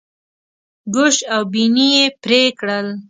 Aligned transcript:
ګوش 0.93 1.17
او 1.33 1.41
بیني 1.51 1.87
یې 1.95 2.05
پرې 2.21 2.41
کړل. 2.59 2.87